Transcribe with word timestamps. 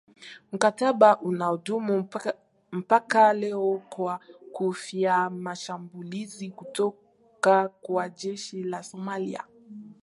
Mkataba 0.51 1.19
unaodumu 1.21 2.07
mpaka 2.71 3.33
leo 3.33 3.81
kwa 3.89 4.19
kuhofia 4.51 5.29
mashambulizi 5.29 6.49
kutoka 6.51 7.69
kwa 7.69 8.09
jeshi 8.09 8.63
la 8.63 8.83
Somalia 8.83 9.45